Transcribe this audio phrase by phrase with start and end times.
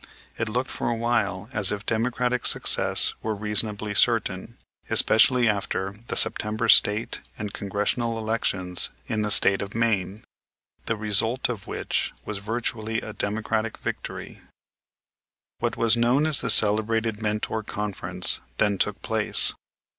[0.35, 4.57] It looked for a while as if Democratic success were reasonably certain,
[4.89, 10.23] especially after the September State and Congressional elections in the State of Maine,
[10.87, 14.39] the result of which was virtually a Democratic victory.
[15.59, 19.53] What was known as the celebrated Mentor Conference then took place.